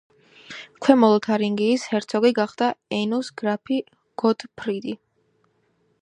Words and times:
ქვემო 0.85 1.09
ლოთარინგიის 1.15 1.85
ჰერცოგი 1.91 2.33
გახდა 2.39 2.71
ენოს 3.03 3.31
გრაფი 3.43 3.81
გოტფრიდი. 4.23 5.01